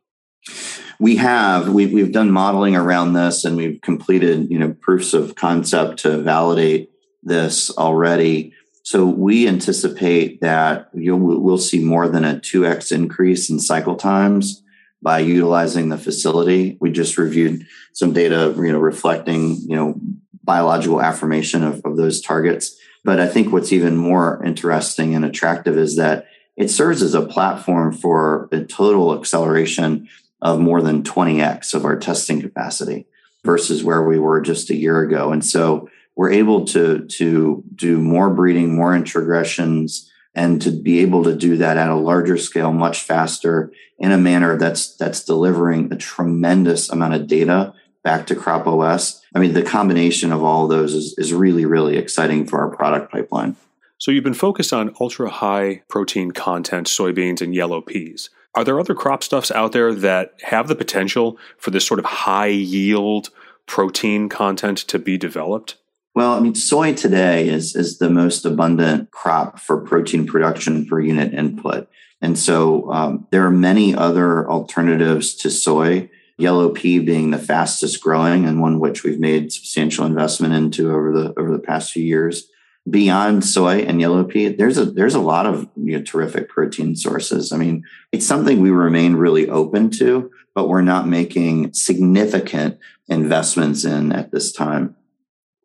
We 0.98 1.16
have. 1.16 1.68
We've, 1.68 1.92
we've 1.92 2.12
done 2.12 2.30
modeling 2.30 2.74
around 2.74 3.12
this 3.12 3.44
and 3.44 3.58
we've 3.58 3.78
completed, 3.82 4.50
you 4.50 4.58
know, 4.58 4.72
proofs 4.72 5.12
of 5.12 5.34
concept 5.34 5.98
to 5.98 6.16
validate 6.22 6.90
this 7.22 7.70
already. 7.76 8.54
So 8.84 9.04
we 9.04 9.46
anticipate 9.46 10.40
that 10.40 10.88
you'll, 10.94 11.18
we'll 11.18 11.58
see 11.58 11.84
more 11.84 12.08
than 12.08 12.24
a 12.24 12.36
2x 12.36 12.90
increase 12.90 13.50
in 13.50 13.60
cycle 13.60 13.96
times 13.96 14.62
by 15.02 15.20
utilizing 15.20 15.88
the 15.88 15.98
facility. 15.98 16.76
We 16.80 16.90
just 16.90 17.18
reviewed 17.18 17.66
some 17.92 18.12
data, 18.12 18.54
you 18.56 18.72
know, 18.72 18.78
reflecting, 18.78 19.56
you 19.56 19.76
know, 19.76 20.00
biological 20.44 21.00
affirmation 21.00 21.64
of, 21.64 21.80
of 21.84 21.96
those 21.96 22.20
targets. 22.20 22.76
But 23.04 23.20
I 23.20 23.28
think 23.28 23.52
what's 23.52 23.72
even 23.72 23.96
more 23.96 24.42
interesting 24.44 25.14
and 25.14 25.24
attractive 25.24 25.78
is 25.78 25.96
that 25.96 26.26
it 26.56 26.70
serves 26.70 27.02
as 27.02 27.14
a 27.14 27.26
platform 27.26 27.92
for 27.92 28.48
a 28.52 28.64
total 28.64 29.18
acceleration 29.18 30.08
of 30.42 30.60
more 30.60 30.82
than 30.82 31.02
20x 31.02 31.74
of 31.74 31.84
our 31.84 31.98
testing 31.98 32.40
capacity 32.40 33.06
versus 33.44 33.82
where 33.82 34.02
we 34.02 34.18
were 34.18 34.40
just 34.40 34.70
a 34.70 34.76
year 34.76 35.00
ago. 35.00 35.32
And 35.32 35.44
so 35.44 35.88
we're 36.16 36.32
able 36.32 36.66
to, 36.66 37.06
to 37.06 37.64
do 37.74 37.98
more 37.98 38.28
breeding, 38.30 38.74
more 38.74 38.94
introgressions, 38.94 40.09
and 40.34 40.62
to 40.62 40.70
be 40.70 41.00
able 41.00 41.24
to 41.24 41.34
do 41.34 41.56
that 41.56 41.76
at 41.76 41.88
a 41.88 41.94
larger 41.94 42.38
scale 42.38 42.72
much 42.72 43.02
faster 43.02 43.72
in 43.98 44.12
a 44.12 44.18
manner 44.18 44.56
that's 44.56 44.96
that's 44.96 45.24
delivering 45.24 45.92
a 45.92 45.96
tremendous 45.96 46.88
amount 46.90 47.14
of 47.14 47.26
data 47.26 47.74
back 48.02 48.26
to 48.26 48.34
crop 48.34 48.66
os 48.66 49.22
i 49.34 49.38
mean 49.38 49.52
the 49.52 49.62
combination 49.62 50.32
of 50.32 50.42
all 50.42 50.64
of 50.64 50.70
those 50.70 50.94
is, 50.94 51.14
is 51.18 51.32
really 51.32 51.64
really 51.64 51.96
exciting 51.96 52.46
for 52.46 52.60
our 52.60 52.74
product 52.74 53.10
pipeline. 53.10 53.56
So 54.00 54.10
you've 54.10 54.24
been 54.24 54.32
focused 54.32 54.72
on 54.72 54.94
ultra 54.98 55.28
high 55.28 55.82
protein 55.88 56.30
content 56.30 56.86
soybeans 56.86 57.42
and 57.42 57.54
yellow 57.54 57.82
peas. 57.82 58.30
Are 58.54 58.64
there 58.64 58.80
other 58.80 58.94
crop 58.94 59.22
stuffs 59.22 59.50
out 59.50 59.72
there 59.72 59.94
that 59.94 60.32
have 60.44 60.68
the 60.68 60.74
potential 60.74 61.36
for 61.58 61.70
this 61.70 61.86
sort 61.86 62.00
of 62.00 62.06
high 62.06 62.46
yield 62.46 63.28
protein 63.66 64.30
content 64.30 64.78
to 64.78 64.98
be 64.98 65.18
developed? 65.18 65.76
Well, 66.20 66.34
I 66.34 66.40
mean, 66.40 66.54
soy 66.54 66.92
today 66.92 67.48
is, 67.48 67.74
is 67.74 67.96
the 67.96 68.10
most 68.10 68.44
abundant 68.44 69.10
crop 69.10 69.58
for 69.58 69.80
protein 69.80 70.26
production 70.26 70.84
per 70.84 71.00
unit 71.00 71.32
input. 71.32 71.88
And 72.20 72.38
so 72.38 72.92
um, 72.92 73.26
there 73.30 73.46
are 73.46 73.50
many 73.50 73.94
other 73.94 74.46
alternatives 74.46 75.34
to 75.36 75.50
soy, 75.50 76.10
yellow 76.36 76.68
pea 76.68 76.98
being 76.98 77.30
the 77.30 77.38
fastest 77.38 78.02
growing 78.02 78.44
and 78.44 78.60
one 78.60 78.80
which 78.80 79.02
we've 79.02 79.18
made 79.18 79.50
substantial 79.50 80.04
investment 80.04 80.52
into 80.52 80.92
over 80.92 81.10
the 81.10 81.32
over 81.40 81.50
the 81.50 81.58
past 81.58 81.90
few 81.90 82.04
years 82.04 82.50
beyond 82.90 83.42
soy 83.42 83.78
and 83.78 83.98
yellow 83.98 84.22
pea, 84.22 84.48
there's 84.48 84.76
a 84.76 84.84
there's 84.84 85.14
a 85.14 85.20
lot 85.20 85.46
of 85.46 85.70
you 85.74 85.96
know, 85.96 86.04
terrific 86.04 86.50
protein 86.50 86.96
sources. 86.96 87.50
I 87.50 87.56
mean, 87.56 87.82
it's 88.12 88.26
something 88.26 88.60
we 88.60 88.70
remain 88.70 89.14
really 89.16 89.48
open 89.48 89.88
to, 89.92 90.30
but 90.54 90.68
we're 90.68 90.82
not 90.82 91.08
making 91.08 91.72
significant 91.72 92.78
investments 93.08 93.86
in 93.86 94.12
at 94.12 94.32
this 94.32 94.52
time. 94.52 94.96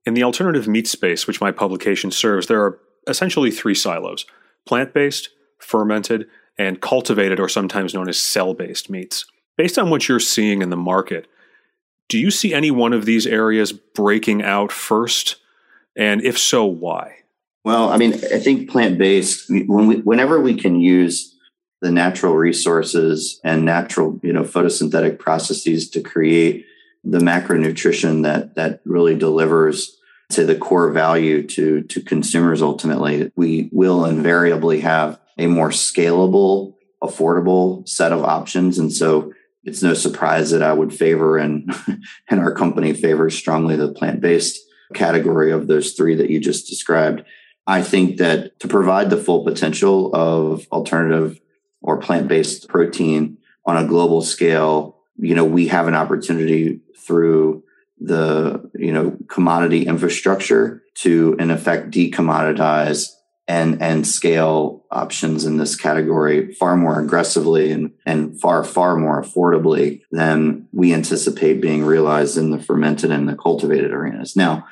In 0.05 0.13
the 0.13 0.24
alternative 0.24 0.67
meat 0.67 0.88
space, 0.88 1.25
which 1.25 1.41
my 1.41 1.51
publication 1.51 2.12
serves, 2.12 2.47
there 2.47 2.62
are 2.62 2.79
essentially 3.07 3.51
three 3.51 3.75
silos: 3.75 4.25
plant-based, 4.65 5.29
fermented, 5.57 6.27
and 6.57 6.81
cultivated 6.81 7.39
or 7.39 7.50
sometimes 7.50 7.93
known 7.93 8.07
as 8.07 8.17
cell-based 8.17 8.89
meats. 8.89 9.25
Based 9.57 9.79
on 9.79 9.89
what 9.89 10.07
you're 10.07 10.19
seeing 10.19 10.62
in 10.62 10.69
the 10.69 10.77
market, 10.77 11.27
do 12.07 12.19
you 12.19 12.29
see 12.29 12.53
any 12.53 12.71
one 12.71 12.93
of 12.93 13.05
these 13.05 13.25
areas 13.25 13.71
breaking 13.71 14.43
out 14.43 14.71
first? 14.71 15.38
And 15.95 16.24
if 16.24 16.38
so, 16.38 16.65
why? 16.65 17.19
Well, 17.63 17.89
I 17.89 17.97
mean, 17.97 18.13
I 18.13 18.39
think 18.39 18.69
plant 18.69 18.97
based, 18.97 19.50
when 19.50 20.01
whenever 20.01 20.39
we 20.39 20.55
can 20.55 20.79
use 20.79 21.35
the 21.81 21.91
natural 21.91 22.35
resources 22.35 23.39
and 23.43 23.65
natural, 23.65 24.19
you 24.21 24.33
know, 24.33 24.43
photosynthetic 24.43 25.19
processes 25.19 25.89
to 25.91 26.01
create 26.01 26.65
the 27.03 27.19
macronutrition 27.19 28.24
that 28.24 28.55
that 28.55 28.81
really 28.85 29.15
delivers 29.15 29.94
to 30.29 30.46
the 30.46 30.55
core 30.55 30.91
value 30.91 31.46
to 31.48 31.84
to 31.84 32.01
consumers 32.01 32.62
ultimately, 32.62 33.32
we 33.36 33.70
will 33.72 34.05
invariably 34.05 34.82
have 34.82 35.20
a 35.38 35.48
more 35.48 35.70
scalable 35.70 36.75
affordable 37.03 37.88
set 37.88 38.12
of 38.12 38.24
options. 38.24 38.77
And 38.77 38.91
so 38.91 39.34
it's 39.63 39.82
no 39.82 39.94
surprise 39.94 40.51
that 40.51 40.63
I 40.63 40.74
would 40.74 40.94
favor 40.94 41.38
and, 41.38 41.74
and 42.29 42.39
our 42.39 42.53
company 42.53 42.94
favors 42.94 43.36
strongly 43.36 43.75
the 43.75 43.91
plant 43.91 44.22
based 44.22 44.60
category 44.94 45.51
of 45.51 45.67
those 45.67 45.94
three 45.94 46.15
that 46.15 46.29
you 46.29 46.39
just 46.39 46.67
described. 46.67 47.24
I 47.67 47.82
think 47.82 48.17
that 48.17 48.60
to 48.60 48.67
provide 48.67 49.10
the 49.10 49.17
full 49.17 49.44
potential 49.44 50.15
of 50.15 50.67
alternative 50.72 51.39
or 51.82 51.98
plant 51.98 52.27
based 52.27 52.67
protein 52.67 53.38
on 53.65 53.77
a 53.77 53.88
global 53.88 54.22
scale, 54.22 55.00
you 55.17 55.34
know, 55.34 55.46
we 55.46 55.67
have 55.70 55.88
an 55.88 55.96
opportunity 55.96 56.82
through 56.98 57.63
the, 58.05 58.69
you 58.75 58.91
know, 58.91 59.17
commodity 59.27 59.85
infrastructure 59.85 60.83
to 60.95 61.35
in 61.39 61.51
effect 61.51 61.91
decommoditize 61.91 63.09
and 63.47 63.81
and 63.81 64.07
scale 64.07 64.85
options 64.91 65.45
in 65.45 65.57
this 65.57 65.75
category 65.75 66.53
far 66.53 66.75
more 66.75 67.00
aggressively 67.00 67.71
and, 67.71 67.91
and 68.05 68.39
far 68.39 68.63
far 68.63 68.95
more 68.95 69.21
affordably 69.21 70.01
than 70.12 70.67
we 70.71 70.93
anticipate 70.93 71.62
being 71.62 71.85
realized 71.85 72.38
in 72.38 72.50
the 72.50 72.59
fermented 72.59 73.12
and 73.12 73.29
the 73.29 73.35
cultivated 73.35 73.91
arenas. 73.91 74.35
Now 74.35 74.65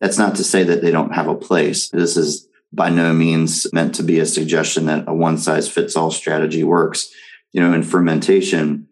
that's 0.00 0.18
not 0.18 0.36
to 0.36 0.44
say 0.44 0.62
that 0.62 0.80
they 0.80 0.90
don't 0.90 1.14
have 1.14 1.28
a 1.28 1.34
place. 1.34 1.88
This 1.88 2.16
is 2.16 2.48
by 2.72 2.88
no 2.88 3.12
means 3.12 3.66
meant 3.72 3.96
to 3.96 4.04
be 4.04 4.20
a 4.20 4.26
suggestion 4.26 4.86
that 4.86 5.08
a 5.08 5.14
one 5.14 5.36
size 5.36 5.68
fits 5.68 5.96
all 5.96 6.12
strategy 6.12 6.62
works. 6.62 7.12
You 7.52 7.60
know 7.60 7.72
in 7.72 7.82
fermentation 7.82 8.86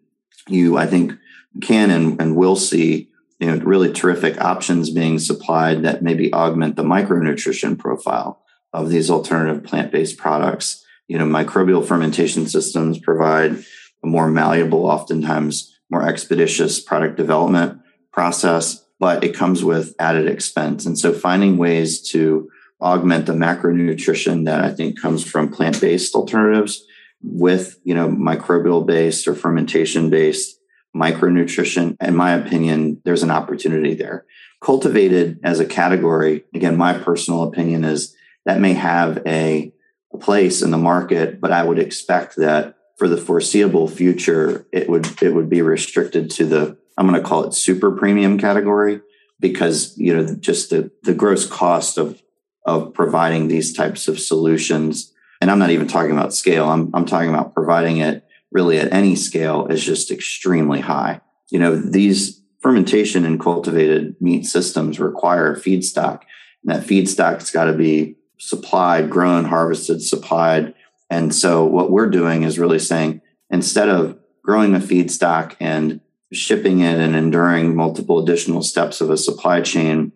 you 0.49 0.77
i 0.77 0.85
think 0.85 1.13
can 1.61 1.89
and, 1.89 2.21
and 2.21 2.35
will 2.35 2.55
see 2.55 3.08
you 3.39 3.47
know 3.47 3.57
really 3.63 3.91
terrific 3.91 4.39
options 4.41 4.89
being 4.89 5.17
supplied 5.17 5.83
that 5.83 6.03
maybe 6.03 6.33
augment 6.33 6.75
the 6.75 6.83
micronutrition 6.83 7.77
profile 7.77 8.43
of 8.73 8.89
these 8.89 9.09
alternative 9.09 9.63
plant-based 9.63 10.17
products. 10.17 10.85
You 11.07 11.17
know, 11.17 11.25
microbial 11.25 11.85
fermentation 11.85 12.47
systems 12.47 12.99
provide 12.99 13.63
a 14.03 14.07
more 14.07 14.29
malleable, 14.29 14.85
oftentimes 14.85 15.75
more 15.89 16.07
expeditious 16.07 16.79
product 16.79 17.17
development 17.17 17.81
process, 18.11 18.85
but 18.99 19.23
it 19.23 19.35
comes 19.35 19.63
with 19.63 19.95
added 19.99 20.27
expense. 20.27 20.85
And 20.85 20.99
so 20.99 21.13
finding 21.13 21.57
ways 21.57 22.01
to 22.11 22.49
augment 22.81 23.25
the 23.25 23.33
macronutrition 23.33 24.45
that 24.45 24.63
I 24.63 24.71
think 24.71 25.01
comes 25.01 25.23
from 25.23 25.51
plant-based 25.51 26.13
alternatives 26.13 26.85
with, 27.23 27.79
you 27.83 27.95
know, 27.95 28.07
microbial 28.07 28.85
based 28.85 29.27
or 29.27 29.33
fermentation 29.35 30.09
based 30.09 30.58
micronutrition, 30.95 31.95
in 32.01 32.15
my 32.15 32.33
opinion, 32.33 33.01
there's 33.05 33.23
an 33.23 33.31
opportunity 33.31 33.93
there. 33.93 34.25
Cultivated 34.61 35.39
as 35.43 35.59
a 35.59 35.65
category, 35.65 36.43
again, 36.53 36.77
my 36.77 36.97
personal 36.97 37.43
opinion 37.43 37.83
is 37.85 38.15
that 38.45 38.59
may 38.59 38.73
have 38.73 39.21
a, 39.25 39.71
a 40.13 40.17
place 40.17 40.61
in 40.61 40.71
the 40.71 40.77
market, 40.77 41.39
but 41.39 41.51
I 41.51 41.63
would 41.63 41.79
expect 41.79 42.35
that 42.37 42.75
for 42.97 43.07
the 43.07 43.17
foreseeable 43.17 43.87
future, 43.87 44.67
it 44.73 44.89
would 44.89 45.21
it 45.23 45.33
would 45.33 45.49
be 45.49 45.61
restricted 45.61 46.29
to 46.31 46.45
the 46.45 46.77
I'm 46.97 47.07
going 47.07 47.21
to 47.21 47.27
call 47.27 47.45
it 47.45 47.53
super 47.53 47.91
premium 47.91 48.37
category 48.37 48.99
because 49.39 49.97
you 49.97 50.13
know 50.13 50.35
just 50.35 50.69
the 50.69 50.91
the 51.03 51.13
gross 51.13 51.47
cost 51.47 51.97
of 51.97 52.21
of 52.65 52.93
providing 52.93 53.47
these 53.47 53.73
types 53.73 54.07
of 54.07 54.19
solutions 54.19 55.13
and 55.41 55.49
I'm 55.49 55.59
not 55.59 55.69
even 55.69 55.87
talking 55.87 56.11
about 56.11 56.33
scale 56.33 56.69
I'm 56.69 56.91
I'm 56.93 57.05
talking 57.05 57.29
about 57.29 57.53
providing 57.53 57.97
it 57.97 58.25
really 58.51 58.79
at 58.79 58.91
any 58.91 59.15
scale 59.15 59.67
is 59.67 59.83
just 59.83 60.11
extremely 60.11 60.81
high. 60.81 61.21
You 61.49 61.59
know, 61.59 61.75
these 61.75 62.41
fermentation 62.59 63.25
and 63.25 63.39
cultivated 63.39 64.15
meat 64.19 64.45
systems 64.45 64.99
require 64.99 65.55
feedstock 65.55 66.21
and 66.63 66.75
that 66.75 66.85
feedstock's 66.85 67.51
got 67.51 67.65
to 67.65 67.73
be 67.73 68.15
supplied, 68.37 69.09
grown, 69.09 69.45
harvested, 69.45 70.01
supplied. 70.01 70.73
And 71.09 71.33
so 71.33 71.65
what 71.65 71.91
we're 71.91 72.09
doing 72.09 72.43
is 72.43 72.59
really 72.59 72.79
saying 72.79 73.21
instead 73.49 73.89
of 73.89 74.17
growing 74.43 74.75
a 74.75 74.79
feedstock 74.79 75.55
and 75.59 76.01
shipping 76.31 76.81
it 76.81 76.99
and 76.99 77.15
enduring 77.15 77.75
multiple 77.75 78.19
additional 78.19 78.61
steps 78.61 79.01
of 79.01 79.09
a 79.09 79.17
supply 79.17 79.61
chain 79.61 80.11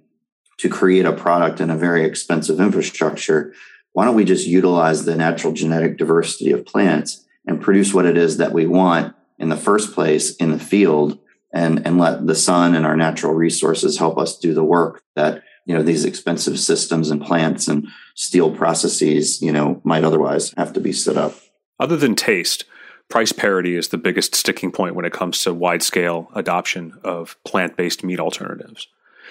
to 0.58 0.70
create 0.70 1.06
a 1.06 1.14
product 1.14 1.60
in 1.60 1.70
a 1.70 1.78
very 1.78 2.06
expensive 2.06 2.60
infrastructure, 2.60 3.54
why 3.94 4.06
don't 4.06 4.16
we 4.16 4.26
just 4.26 4.48
utilize 4.48 5.06
the 5.06 5.16
natural 5.16 5.54
genetic 5.54 5.98
diversity 5.98 6.52
of 6.52 6.66
plants 6.66 7.26
and 7.46 7.62
produce 7.62 7.94
what 7.94 8.06
it 8.06 8.18
is 8.18 8.38
that 8.38 8.54
we 8.54 8.66
want 8.66 9.16
in 9.38 9.50
the 9.50 9.58
first 9.58 9.94
place 9.94 10.36
in 10.36 10.52
the 10.52 10.60
field 10.60 11.20
and, 11.54 11.86
and 11.86 12.00
let 12.00 12.26
the 12.26 12.36
sun 12.36 12.76
and 12.76 12.86
our 12.86 12.96
natural 12.96 13.34
resources 13.34 13.98
help 13.98 14.18
us 14.18 14.38
do 14.38 14.54
the 14.54 14.64
work 14.64 15.04
that 15.16 15.44
you 15.66 15.74
know 15.74 15.84
these 15.84 16.04
expensive 16.04 16.60
systems 16.60 17.10
and 17.10 17.22
plants 17.22 17.68
and 17.68 17.88
steel 18.16 18.52
processes 18.52 19.42
you 19.42 19.52
know 19.52 19.80
might 19.84 20.04
otherwise 20.04 20.54
have 20.58 20.74
to 20.74 20.82
be 20.82 20.92
set 20.92 21.18
up. 21.18 21.36
Other 21.80 21.98
than 21.98 22.16
taste 22.16 22.66
price 23.10 23.32
parity 23.32 23.76
is 23.76 23.90
the 23.90 23.98
biggest 23.98 24.34
sticking 24.34 24.72
point 24.72 24.96
when 24.96 25.06
it 25.06 25.14
comes 25.14 25.42
to 25.42 25.54
wide 25.54 25.84
scale 25.84 26.30
adoption 26.34 26.98
of 27.04 27.38
plant-based 27.44 28.04
meat 28.04 28.20
alternatives. 28.20 28.88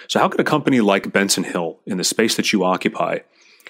So 0.07 0.19
how 0.19 0.29
could 0.29 0.39
a 0.39 0.45
company 0.45 0.79
like 0.79 1.11
benson 1.11 1.43
hill 1.43 1.79
in 1.85 1.97
the 1.97 2.03
space 2.03 2.35
that 2.35 2.53
you 2.53 2.63
occupy 2.63 3.19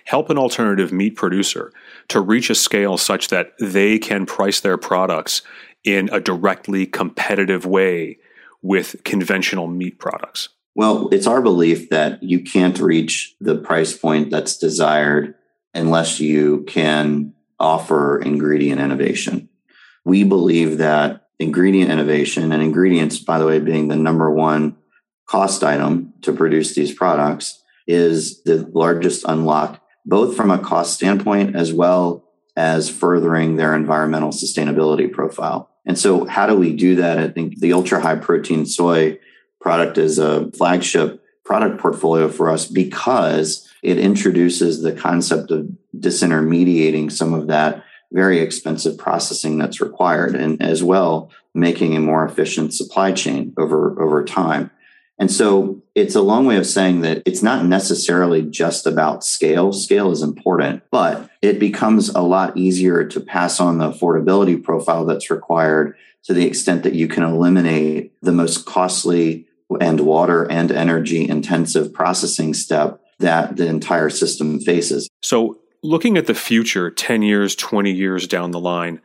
help 0.05 0.29
an 0.29 0.37
alternative 0.37 0.91
meat 0.91 1.15
producer 1.15 1.71
to 2.09 2.19
reach 2.19 2.49
a 2.49 2.55
scale 2.55 2.97
such 2.97 3.29
that 3.29 3.53
they 3.59 3.97
can 3.97 4.25
price 4.25 4.59
their 4.59 4.77
products 4.77 5.41
in 5.83 6.09
a 6.11 6.19
directly 6.19 6.85
competitive 6.85 7.65
way 7.65 8.17
with 8.61 8.95
conventional 9.03 9.67
meat 9.67 9.99
products 9.99 10.49
well, 10.75 11.09
it's 11.11 11.27
our 11.27 11.41
belief 11.41 11.89
that 11.89 12.23
you 12.23 12.39
can't 12.41 12.79
reach 12.79 13.35
the 13.39 13.55
price 13.55 13.95
point 13.95 14.31
that's 14.31 14.57
desired 14.57 15.35
unless 15.73 16.19
you 16.19 16.63
can 16.63 17.33
offer 17.59 18.19
ingredient 18.19 18.81
innovation. 18.81 19.49
We 20.03 20.23
believe 20.23 20.79
that 20.79 21.27
ingredient 21.39 21.91
innovation 21.91 22.51
and 22.51 22.63
ingredients, 22.63 23.19
by 23.19 23.37
the 23.37 23.45
way, 23.45 23.59
being 23.59 23.87
the 23.87 23.95
number 23.95 24.31
one 24.31 24.75
cost 25.27 25.63
item 25.63 26.13
to 26.21 26.33
produce 26.33 26.73
these 26.73 26.93
products, 26.93 27.61
is 27.85 28.41
the 28.43 28.67
largest 28.73 29.25
unlock, 29.27 29.81
both 30.05 30.35
from 30.35 30.51
a 30.51 30.59
cost 30.59 30.93
standpoint 30.93 31.55
as 31.55 31.73
well 31.73 32.23
as 32.55 32.89
furthering 32.89 33.55
their 33.55 33.75
environmental 33.75 34.29
sustainability 34.29 35.11
profile. 35.11 35.69
And 35.85 35.97
so, 35.97 36.25
how 36.25 36.45
do 36.47 36.55
we 36.55 36.75
do 36.75 36.95
that? 36.95 37.17
I 37.17 37.27
think 37.29 37.59
the 37.59 37.73
ultra 37.73 37.99
high 37.99 38.15
protein 38.15 38.65
soy 38.65 39.19
product 39.59 39.97
is 39.97 40.19
a 40.19 40.51
flagship 40.51 41.23
product 41.43 41.79
portfolio 41.79 42.29
for 42.29 42.49
us 42.49 42.65
because 42.67 43.69
it 43.81 43.97
introduces 43.97 44.81
the 44.81 44.93
concept 44.93 45.51
of 45.51 45.67
disintermediating 45.97 47.11
some 47.11 47.33
of 47.33 47.47
that 47.47 47.83
very 48.11 48.39
expensive 48.39 48.97
processing 48.97 49.57
that's 49.57 49.81
required 49.81 50.35
and 50.35 50.61
as 50.61 50.83
well 50.83 51.31
making 51.53 51.95
a 51.95 51.99
more 51.99 52.25
efficient 52.25 52.73
supply 52.73 53.11
chain 53.11 53.53
over 53.57 54.01
over 54.01 54.23
time 54.23 54.69
and 55.19 55.31
so 55.31 55.81
it's 55.95 56.15
a 56.15 56.21
long 56.21 56.45
way 56.45 56.57
of 56.57 56.65
saying 56.65 57.01
that 57.01 57.21
it's 57.25 57.43
not 57.43 57.65
necessarily 57.65 58.41
just 58.41 58.85
about 58.87 59.23
scale 59.23 59.71
scale 59.71 60.11
is 60.11 60.21
important 60.21 60.83
but 60.91 61.29
it 61.41 61.59
becomes 61.59 62.09
a 62.09 62.21
lot 62.21 62.55
easier 62.57 63.05
to 63.05 63.19
pass 63.19 63.59
on 63.59 63.77
the 63.77 63.91
affordability 63.91 64.61
profile 64.61 65.05
that's 65.05 65.29
required 65.29 65.95
to 66.23 66.33
the 66.33 66.45
extent 66.45 66.83
that 66.83 66.93
you 66.93 67.07
can 67.07 67.23
eliminate 67.23 68.13
the 68.21 68.31
most 68.31 68.65
costly 68.65 69.45
and 69.81 70.01
water 70.01 70.49
and 70.49 70.71
energy 70.71 71.27
intensive 71.27 71.93
processing 71.93 72.53
step 72.53 73.01
that 73.19 73.55
the 73.57 73.67
entire 73.67 74.09
system 74.09 74.59
faces. 74.59 75.09
So, 75.21 75.59
looking 75.81 76.17
at 76.17 76.27
the 76.27 76.33
future 76.33 76.89
10 76.91 77.21
years, 77.21 77.55
20 77.55 77.91
years 77.91 78.27
down 78.27 78.51
the 78.51 78.59
line, 78.59 79.01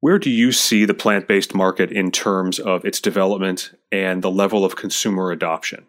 where 0.00 0.18
do 0.18 0.30
you 0.30 0.52
see 0.52 0.84
the 0.84 0.94
plant 0.94 1.28
based 1.28 1.54
market 1.54 1.90
in 1.92 2.10
terms 2.10 2.58
of 2.58 2.84
its 2.84 3.00
development 3.00 3.72
and 3.92 4.22
the 4.22 4.30
level 4.30 4.64
of 4.64 4.76
consumer 4.76 5.30
adoption? 5.30 5.86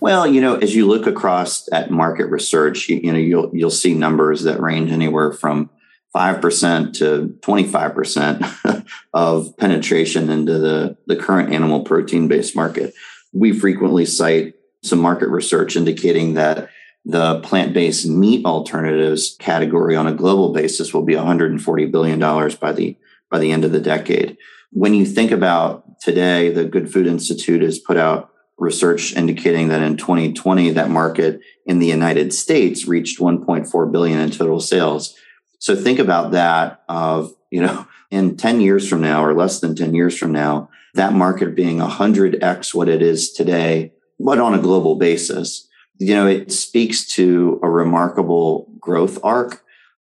Well, 0.00 0.26
you 0.26 0.40
know, 0.40 0.56
as 0.56 0.76
you 0.76 0.86
look 0.86 1.06
across 1.06 1.68
at 1.72 1.90
market 1.90 2.26
research, 2.26 2.88
you, 2.88 3.00
you 3.02 3.12
know, 3.12 3.18
you'll 3.18 3.50
you'll 3.52 3.70
see 3.70 3.94
numbers 3.94 4.42
that 4.44 4.60
range 4.60 4.92
anywhere 4.92 5.32
from 5.32 5.70
5% 6.14 6.94
to 6.94 7.36
25% 7.40 8.86
of 9.12 9.56
penetration 9.58 10.30
into 10.30 10.58
the, 10.58 10.96
the 11.06 11.16
current 11.16 11.52
animal 11.52 11.82
protein 11.82 12.28
based 12.28 12.56
market 12.56 12.94
we 13.32 13.52
frequently 13.52 14.04
cite 14.04 14.54
some 14.82 14.98
market 14.98 15.28
research 15.28 15.76
indicating 15.76 16.34
that 16.34 16.70
the 17.04 17.40
plant-based 17.40 18.06
meat 18.06 18.44
alternatives 18.44 19.36
category 19.38 19.96
on 19.96 20.06
a 20.06 20.14
global 20.14 20.52
basis 20.52 20.92
will 20.92 21.02
be 21.02 21.16
140 21.16 21.86
billion 21.86 22.18
dollars 22.18 22.54
by 22.54 22.72
the 22.72 22.96
by 23.30 23.38
the 23.38 23.52
end 23.52 23.64
of 23.64 23.72
the 23.72 23.80
decade. 23.80 24.36
When 24.70 24.94
you 24.94 25.06
think 25.06 25.30
about 25.30 26.00
today, 26.00 26.50
the 26.50 26.64
Good 26.64 26.92
Food 26.92 27.06
Institute 27.06 27.62
has 27.62 27.78
put 27.78 27.96
out 27.96 28.30
research 28.58 29.14
indicating 29.14 29.68
that 29.68 29.82
in 29.82 29.96
2020 29.96 30.70
that 30.70 30.90
market 30.90 31.40
in 31.64 31.78
the 31.78 31.86
United 31.86 32.32
States 32.32 32.86
reached 32.86 33.20
1.4 33.20 33.92
billion 33.92 34.18
in 34.18 34.30
total 34.30 34.60
sales. 34.60 35.14
So 35.60 35.76
think 35.76 35.98
about 35.98 36.32
that 36.32 36.82
of, 36.88 37.32
you 37.50 37.62
know, 37.62 37.86
in 38.10 38.36
10 38.36 38.60
years 38.60 38.88
from 38.88 39.00
now 39.00 39.24
or 39.24 39.34
less 39.34 39.60
than 39.60 39.76
10 39.76 39.94
years 39.94 40.16
from 40.16 40.32
now, 40.32 40.70
that 40.94 41.12
market 41.12 41.54
being 41.54 41.78
100x 41.78 42.74
what 42.74 42.88
it 42.88 43.02
is 43.02 43.32
today, 43.32 43.92
but 44.18 44.38
on 44.38 44.54
a 44.54 44.58
global 44.58 44.96
basis. 44.96 45.68
You 45.98 46.14
know, 46.14 46.26
it 46.26 46.52
speaks 46.52 47.06
to 47.14 47.60
a 47.62 47.68
remarkable 47.68 48.72
growth 48.80 49.18
arc. 49.22 49.62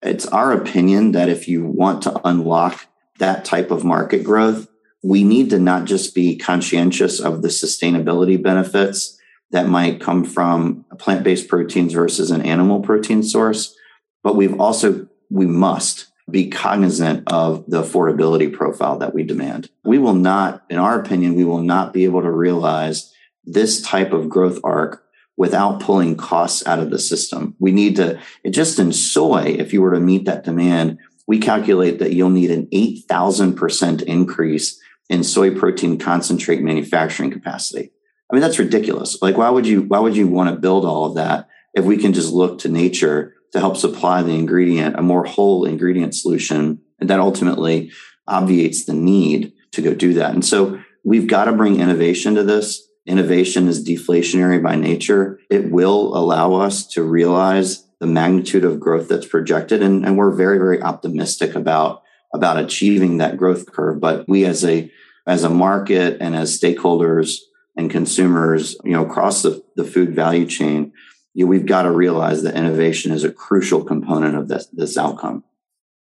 It's 0.02 0.28
our 0.28 0.52
opinion 0.52 1.14
that 1.14 1.30
if 1.30 1.48
you 1.48 1.66
want 1.66 2.04
to 2.04 2.22
unlock 2.28 2.88
that 3.20 3.46
type 3.46 3.72
of 3.72 3.84
market 3.84 4.24
growth, 4.24 4.68
we 5.04 5.24
need 5.24 5.50
to 5.52 5.60
not 5.60 5.86
just 5.86 6.16
be 6.16 6.38
conscientious 6.38 7.20
of 7.20 7.42
the 7.42 7.48
sustainability 7.48 8.42
benefits 8.42 9.18
that 9.52 9.68
might 9.68 10.02
come 10.02 10.24
from 10.24 10.86
plant 10.98 11.24
based 11.24 11.48
proteins 11.48 11.94
versus 11.94 12.32
an 12.32 12.42
animal 12.42 12.82
protein 12.82 13.24
source, 13.24 13.76
but 14.24 14.36
we've 14.36 14.60
also, 14.60 15.08
we 15.30 15.46
must 15.46 16.08
be 16.30 16.50
cognizant 16.50 17.24
of 17.32 17.64
the 17.68 17.82
affordability 17.82 18.52
profile 18.52 18.98
that 18.98 19.14
we 19.14 19.24
demand. 19.24 19.70
We 19.86 19.98
will 19.98 20.14
not, 20.14 20.64
in 20.70 20.78
our 20.78 21.00
opinion, 21.00 21.36
we 21.36 21.46
will 21.46 21.62
not 21.62 21.94
be 21.94 22.04
able 22.04 22.22
to 22.22 22.32
realize 22.32 23.14
this 23.46 23.82
type 23.82 24.12
of 24.12 24.28
growth 24.28 24.60
arc 24.64 25.04
without 25.38 25.80
pulling 25.80 26.18
costs 26.18 26.66
out 26.68 26.80
of 26.80 26.90
the 26.90 27.00
system. 27.00 27.56
We 27.60 27.72
need 27.72 27.96
to, 27.98 28.20
just 28.50 28.80
in 28.80 28.92
soy, 28.92 29.56
if 29.58 29.72
you 29.72 29.82
were 29.82 29.94
to 29.94 30.00
meet 30.00 30.26
that 30.26 30.44
demand, 30.44 30.98
we 31.28 31.40
calculate 31.40 32.00
that 32.00 32.14
you'll 32.14 32.30
need 32.30 32.52
an 32.52 32.68
8,000% 32.68 34.04
increase 34.04 34.80
in 35.10 35.24
soy 35.24 35.54
protein 35.54 36.00
concentrate 36.00 36.62
manufacturing 36.62 37.32
capacity. 37.32 37.92
I 38.32 38.36
mean, 38.36 38.42
that's 38.42 38.60
ridiculous. 38.60 39.22
Like, 39.22 39.38
why 39.38 39.50
would 39.50 39.68
you, 39.68 39.84
why 39.84 40.00
would 40.00 40.16
you 40.16 40.28
want 40.28 40.50
to 40.50 40.60
build 40.60 40.86
all 40.86 41.06
of 41.06 41.16
that 41.16 41.48
if 41.74 41.86
we 41.86 41.98
can 41.98 42.14
just 42.14 42.34
look 42.34 42.60
to 42.60 42.70
nature 42.70 43.36
to 43.54 43.60
help 43.60 43.78
supply 43.78 44.22
the 44.22 44.34
ingredient, 44.34 44.98
a 44.98 45.02
more 45.02 45.24
whole 45.24 45.66
ingredient 45.66 46.16
solution 46.16 46.80
and 47.00 47.10
that 47.10 47.20
ultimately 47.20 47.92
obviates 48.28 48.86
the 48.86 48.94
need 48.94 49.54
to 49.72 49.82
go 49.82 49.94
do 49.94 50.14
that. 50.14 50.34
And 50.34 50.44
so 50.44 50.82
we've 51.04 51.28
got 51.28 51.46
to 51.46 51.54
bring 51.54 51.80
innovation 51.80 52.36
to 52.36 52.44
this. 52.44 52.86
Innovation 53.06 53.68
is 53.68 53.88
deflationary 53.88 54.62
by 54.62 54.76
nature. 54.76 55.40
It 55.50 55.72
will 55.72 56.18
allow 56.18 56.56
us 56.56 56.86
to 56.88 57.04
realize 57.04 57.87
the 58.00 58.08
magnitude 58.08 58.63
of 58.63 58.80
growth 58.80 59.08
that's 59.08 59.25
projected. 59.25 59.82
And, 59.82 60.06
and 60.06 60.18
we're 60.18 60.32
very, 60.32 60.58
very 60.58 60.82
optimistic 60.82 61.56
about, 61.56 62.04
about 62.34 62.60
achieving 62.60 63.18
that 63.18 63.38
growth 63.38 63.72
curve. 63.72 64.00
But 64.00 64.27
we 64.27 64.46
as 64.46 64.63
a, 64.63 64.92
as 65.25 65.44
a 65.44 65.50
market 65.50 66.18
and 66.22 66.36
as 66.36 66.60
stakeholders 66.60 67.39
and 67.75 67.89
consumers, 67.92 68.75
you 68.84 68.92
know, 68.92 69.06
across 69.06 69.42
the, 69.42 69.63
the 69.75 69.84
food 69.84 70.16
value 70.16 70.46
chain, 70.46 70.94
you 71.34 71.46
know, 71.46 71.50
we've 71.50 71.66
got 71.66 71.84
to 71.84 71.92
realize 71.92 72.44
that 72.44 72.56
innovation 72.56 73.12
is 73.12 73.24
a 73.24 73.32
crucial 73.32 73.84
component 73.84 74.36
of 74.36 74.48
this, 74.48 74.68
this 74.74 74.98
outcome. 74.98 75.44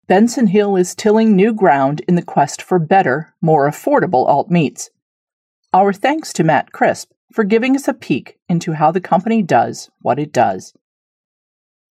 Benson 0.07 0.49
Hill 0.49 0.77
is 0.77 0.95
tilling 0.95 1.37
new 1.37 1.53
ground 1.53 2.03
in 2.09 2.17
the 2.17 2.23
quest 2.23 2.61
for 2.63 2.79
better, 2.79 3.35
more 3.41 3.69
affordable 3.69 4.27
alt 4.27 4.51
meats. 4.51 4.91
Our 5.73 5.93
thanks 5.93 6.33
to 6.33 6.43
Matt 6.43 6.73
Crisp 6.73 7.13
for 7.33 7.45
giving 7.45 7.77
us 7.77 7.87
a 7.87 7.95
peek 7.95 8.39
into 8.49 8.73
how 8.73 8.91
the 8.91 9.01
company 9.01 9.41
does 9.41 9.89
what 10.01 10.19
it 10.19 10.33
does. 10.33 10.75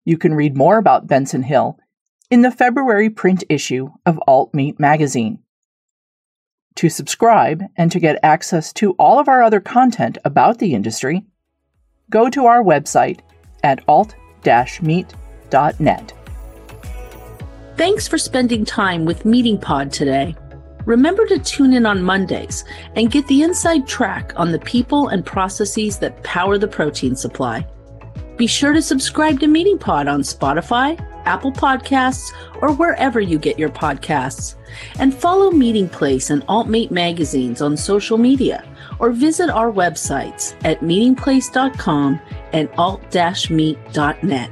You 0.04 0.18
can 0.18 0.34
read 0.34 0.58
more 0.58 0.78
about 0.78 1.08
Benson 1.08 1.44
Hill 1.44 1.78
in 2.30 2.42
the 2.42 2.52
February 2.52 3.10
print 3.10 3.44
issue 3.50 3.90
of 4.06 4.20
Alt 4.28 4.54
Meat 4.54 4.80
magazine. 4.80 5.40
To 6.76 6.90
subscribe 6.90 7.64
and 7.76 7.92
to 7.92 8.00
get 8.00 8.18
access 8.24 8.72
to 8.74 8.94
all 8.94 9.20
of 9.20 9.28
our 9.28 9.44
other 9.44 9.60
content 9.60 10.18
about 10.24 10.60
the 10.60 10.74
industry, 10.74 11.26
go 12.10 12.30
to 12.30 12.46
our 12.46 12.64
website 12.64 13.20
at 13.64 13.84
alt-meat.net. 13.88 15.14
Thanks 17.78 18.08
for 18.08 18.18
spending 18.18 18.66
time 18.66 19.06
with 19.06 19.26
Meating 19.26 19.60
Pod 19.60 19.92
today. 19.92 20.36
Remember 20.86 21.26
to 21.28 21.38
tune 21.40 21.74
in 21.74 21.86
on 21.86 22.02
Mondays 22.02 22.64
and 22.96 23.12
get 23.12 23.28
the 23.28 23.44
inside 23.44 23.88
track 23.88 24.34
on 24.36 24.52
the 24.52 24.60
people 24.60 25.10
and 25.10 25.26
processes 25.26 26.00
that 26.00 26.24
power 26.24 26.58
the 26.58 26.68
protein 26.68 27.16
supply. 27.16 27.68
Be 28.42 28.48
sure 28.48 28.74
to 28.74 28.82
subscribe 28.82 29.40
to 29.42 29.48
Meating 29.48 29.78
Pod 29.78 30.08
on 30.08 30.22
Spotify, 30.22 31.00
Apple 31.26 31.52
Podcasts, 31.52 32.34
or 32.60 32.74
wherever 32.74 33.22
you 33.22 33.38
get 33.38 33.60
your 33.60 33.70
podcasts. 33.70 34.56
And 34.98 35.14
follow 35.14 35.52
Meating 35.52 35.88
Place 35.88 36.32
and 36.32 36.44
Alt 36.48 36.68
Meat 36.68 36.90
magazines 36.90 37.62
on 37.62 37.78
social 37.78 38.18
media 38.18 38.68
or 38.98 39.12
visit 39.12 39.52
our 39.52 39.72
websites 39.72 40.56
at 40.66 40.80
meatingplace.com 40.80 42.20
and 42.52 42.68
alt-meat.net. 42.80 44.50